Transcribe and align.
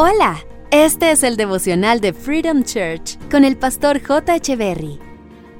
Hola, 0.00 0.38
este 0.70 1.10
es 1.10 1.24
el 1.24 1.36
devocional 1.36 2.00
de 2.00 2.12
Freedom 2.12 2.62
Church 2.62 3.18
con 3.32 3.44
el 3.44 3.56
pastor 3.56 4.00
J. 4.00 4.38
Berry. 4.54 4.96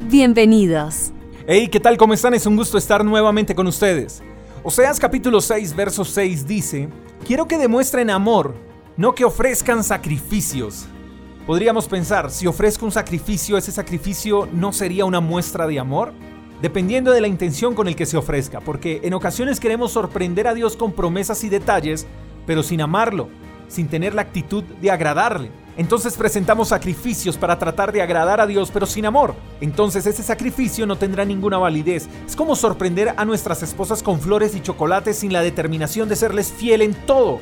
Bienvenidos. 0.03 1.11
Hey, 1.49 1.67
¿qué 1.67 1.81
tal? 1.81 1.97
¿Cómo 1.97 2.15
están? 2.15 2.35
Es 2.35 2.47
un 2.47 2.55
gusto 2.55 2.79
estar 2.79 3.05
nuevamente 3.05 3.57
con 3.57 3.67
ustedes. 3.67 4.23
Oseas 4.63 5.01
capítulo 5.01 5.41
6, 5.41 5.75
verso 5.75 6.05
6 6.05 6.47
dice, 6.47 6.89
Quiero 7.27 7.49
que 7.49 7.59
demuestren 7.59 8.11
amor, 8.11 8.55
no 8.97 9.13
que 9.13 9.25
ofrezcan 9.25 9.83
sacrificios. 9.83 10.87
Podríamos 11.45 11.89
pensar, 11.89 12.31
si 12.31 12.47
ofrezco 12.47 12.87
un 12.87 12.93
sacrificio, 12.93 13.59
¿ese 13.59 13.73
sacrificio 13.73 14.49
no 14.53 14.73
sería 14.73 15.05
una 15.05 15.19
muestra 15.19 15.67
de 15.67 15.81
amor? 15.81 16.13
Dependiendo 16.63 17.11
de 17.11 17.23
la 17.23 17.27
intención 17.27 17.75
con 17.75 17.89
el 17.89 17.97
que 17.97 18.07
se 18.07 18.17
ofrezca, 18.17 18.61
porque 18.61 19.01
en 19.03 19.15
ocasiones 19.15 19.59
queremos 19.59 19.91
sorprender 19.91 20.47
a 20.47 20.55
Dios 20.55 20.77
con 20.77 20.93
promesas 20.93 21.43
y 21.43 21.49
detalles, 21.49 22.07
pero 22.47 22.63
sin 22.63 22.81
amarlo, 22.81 23.31
sin 23.69 23.89
tener 23.89 24.15
la 24.15 24.23
actitud 24.23 24.65
de 24.65 24.91
agradarle. 24.91 25.51
Entonces 25.77 26.17
presentamos 26.17 26.69
sacrificios 26.69 27.37
para 27.37 27.57
tratar 27.57 27.93
de 27.93 28.03
agradar 28.03 28.41
a 28.41 28.47
Dios, 28.49 28.71
pero 28.73 28.85
sin 28.85 29.07
amor. 29.07 29.37
Entonces 29.61 30.07
ese 30.07 30.25
sacrificio 30.25 30.87
no 30.87 30.97
tendrá 30.97 31.25
ninguna 31.25 31.57
validez. 31.57 32.09
Es 32.27 32.35
como 32.35 32.57
sorprender 32.57 33.15
a 33.17 33.25
nuestras 33.25 33.63
esposas 33.63 34.03
con 34.03 34.21
flores 34.21 34.57
y 34.57 34.61
chocolates 34.61 35.19
sin 35.19 35.33
la 35.33 35.41
determinación 35.41 36.09
de 36.09 36.17
serles 36.17 36.53
fiel 36.53 36.83
en 36.83 36.95
todo. 37.07 37.39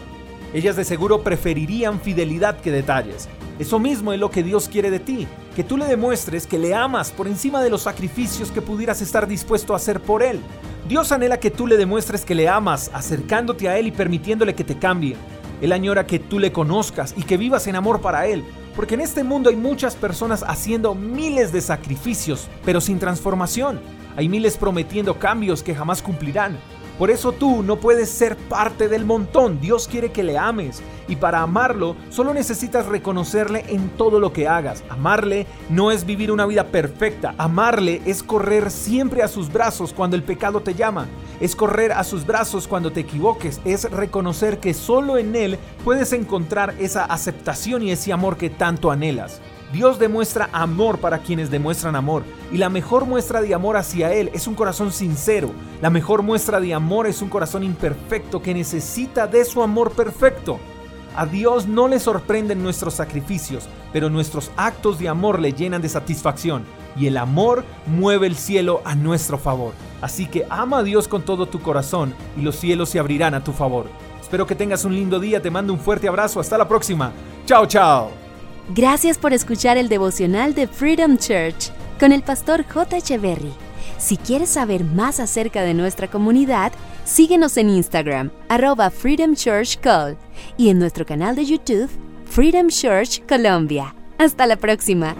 Ellas 0.52 0.76
de 0.76 0.84
seguro 0.84 1.22
preferirían 1.22 2.00
fidelidad 2.00 2.60
que 2.60 2.70
detalles. 2.70 3.28
Eso 3.58 3.78
mismo 3.78 4.12
es 4.12 4.20
lo 4.20 4.30
que 4.30 4.42
Dios 4.42 4.68
quiere 4.68 4.90
de 4.90 5.00
ti, 5.00 5.26
que 5.54 5.64
tú 5.64 5.78
le 5.78 5.86
demuestres 5.86 6.46
que 6.46 6.58
le 6.58 6.74
amas 6.74 7.10
por 7.10 7.26
encima 7.26 7.62
de 7.62 7.70
los 7.70 7.82
sacrificios 7.82 8.50
que 8.50 8.60
pudieras 8.60 9.00
estar 9.00 9.26
dispuesto 9.26 9.72
a 9.72 9.76
hacer 9.76 10.00
por 10.00 10.22
Él. 10.22 10.40
Dios 10.86 11.10
anhela 11.10 11.40
que 11.40 11.50
tú 11.50 11.66
le 11.66 11.78
demuestres 11.78 12.24
que 12.24 12.34
le 12.34 12.50
amas, 12.50 12.90
acercándote 12.92 13.68
a 13.68 13.78
Él 13.78 13.86
y 13.86 13.92
permitiéndole 13.92 14.54
que 14.54 14.62
te 14.62 14.78
cambie. 14.78 15.16
Él 15.60 15.72
añora 15.72 16.06
que 16.06 16.18
tú 16.18 16.38
le 16.38 16.52
conozcas 16.52 17.14
y 17.16 17.22
que 17.22 17.36
vivas 17.36 17.66
en 17.66 17.76
amor 17.76 18.00
para 18.00 18.26
Él. 18.26 18.44
Porque 18.74 18.94
en 18.94 19.00
este 19.00 19.24
mundo 19.24 19.48
hay 19.48 19.56
muchas 19.56 19.96
personas 19.96 20.44
haciendo 20.46 20.94
miles 20.94 21.52
de 21.52 21.60
sacrificios, 21.60 22.48
pero 22.64 22.80
sin 22.80 22.98
transformación. 22.98 23.80
Hay 24.16 24.28
miles 24.28 24.56
prometiendo 24.56 25.18
cambios 25.18 25.62
que 25.62 25.74
jamás 25.74 26.02
cumplirán. 26.02 26.58
Por 26.98 27.10
eso 27.10 27.32
tú 27.32 27.62
no 27.62 27.76
puedes 27.76 28.08
ser 28.08 28.36
parte 28.36 28.88
del 28.88 29.04
montón. 29.04 29.60
Dios 29.60 29.86
quiere 29.86 30.12
que 30.12 30.22
le 30.22 30.38
ames. 30.38 30.82
Y 31.08 31.16
para 31.16 31.42
amarlo, 31.42 31.94
solo 32.10 32.32
necesitas 32.32 32.86
reconocerle 32.86 33.64
en 33.68 33.90
todo 33.90 34.18
lo 34.18 34.32
que 34.32 34.48
hagas. 34.48 34.82
Amarle 34.88 35.46
no 35.68 35.92
es 35.92 36.06
vivir 36.06 36.32
una 36.32 36.46
vida 36.46 36.64
perfecta. 36.64 37.34
Amarle 37.38 38.00
es 38.06 38.22
correr 38.22 38.70
siempre 38.70 39.22
a 39.22 39.28
sus 39.28 39.52
brazos 39.52 39.92
cuando 39.92 40.16
el 40.16 40.22
pecado 40.22 40.60
te 40.60 40.74
llama. 40.74 41.06
Es 41.38 41.54
correr 41.54 41.92
a 41.92 42.02
sus 42.02 42.26
brazos 42.26 42.66
cuando 42.66 42.90
te 42.90 43.00
equivoques. 43.00 43.60
Es 43.64 43.90
reconocer 43.90 44.58
que 44.58 44.72
solo 44.72 45.18
en 45.18 45.36
Él 45.36 45.58
puedes 45.84 46.12
encontrar 46.12 46.74
esa 46.78 47.04
aceptación 47.04 47.82
y 47.82 47.90
ese 47.90 48.12
amor 48.12 48.36
que 48.36 48.50
tanto 48.50 48.90
anhelas. 48.90 49.40
Dios 49.72 49.98
demuestra 49.98 50.48
amor 50.52 50.98
para 50.98 51.18
quienes 51.18 51.50
demuestran 51.50 51.96
amor. 51.96 52.22
Y 52.52 52.58
la 52.58 52.68
mejor 52.68 53.04
muestra 53.04 53.40
de 53.40 53.54
amor 53.54 53.76
hacia 53.76 54.12
Él 54.12 54.30
es 54.32 54.46
un 54.46 54.54
corazón 54.54 54.92
sincero. 54.92 55.50
La 55.82 55.90
mejor 55.90 56.22
muestra 56.22 56.60
de 56.60 56.72
amor 56.72 57.06
es 57.06 57.20
un 57.22 57.28
corazón 57.28 57.62
imperfecto 57.62 58.40
que 58.40 58.54
necesita 58.54 59.26
de 59.26 59.44
su 59.44 59.62
amor 59.62 59.92
perfecto. 59.92 60.58
A 61.16 61.26
Dios 61.26 61.66
no 61.66 61.88
le 61.88 61.98
sorprenden 61.98 62.62
nuestros 62.62 62.94
sacrificios, 62.94 63.68
pero 63.92 64.10
nuestros 64.10 64.50
actos 64.56 64.98
de 64.98 65.08
amor 65.08 65.40
le 65.40 65.52
llenan 65.52 65.82
de 65.82 65.88
satisfacción. 65.88 66.64
Y 66.94 67.06
el 67.06 67.16
amor 67.16 67.64
mueve 67.86 68.26
el 68.26 68.36
cielo 68.36 68.82
a 68.84 68.94
nuestro 68.94 69.38
favor. 69.38 69.72
Así 70.00 70.26
que 70.26 70.46
ama 70.50 70.78
a 70.78 70.82
Dios 70.82 71.08
con 71.08 71.22
todo 71.22 71.46
tu 71.46 71.60
corazón 71.60 72.14
y 72.36 72.42
los 72.42 72.56
cielos 72.56 72.90
se 72.90 72.98
abrirán 72.98 73.34
a 73.34 73.42
tu 73.42 73.52
favor. 73.52 73.86
Espero 74.20 74.46
que 74.46 74.54
tengas 74.54 74.84
un 74.84 74.94
lindo 74.94 75.20
día, 75.20 75.40
te 75.40 75.50
mando 75.50 75.72
un 75.72 75.78
fuerte 75.78 76.08
abrazo, 76.08 76.40
hasta 76.40 76.58
la 76.58 76.68
próxima. 76.68 77.12
Chao, 77.46 77.66
chao. 77.66 78.25
Gracias 78.74 79.16
por 79.16 79.32
escuchar 79.32 79.76
el 79.76 79.88
devocional 79.88 80.54
de 80.54 80.66
Freedom 80.66 81.16
Church 81.16 81.70
con 82.00 82.12
el 82.12 82.22
pastor 82.22 82.64
J. 82.64 82.96
Echeverry. 82.96 83.52
Si 83.96 84.16
quieres 84.16 84.50
saber 84.50 84.82
más 84.82 85.20
acerca 85.20 85.62
de 85.62 85.72
nuestra 85.72 86.08
comunidad, 86.08 86.72
síguenos 87.04 87.56
en 87.56 87.70
Instagram, 87.70 88.30
arroba 88.48 88.90
Freedom 88.90 89.34
Church 89.34 89.78
Call, 89.80 90.16
y 90.56 90.68
en 90.70 90.80
nuestro 90.80 91.06
canal 91.06 91.36
de 91.36 91.44
YouTube, 91.44 91.88
Freedom 92.26 92.66
Church 92.68 93.24
Colombia. 93.26 93.94
Hasta 94.18 94.46
la 94.46 94.56
próxima. 94.56 95.14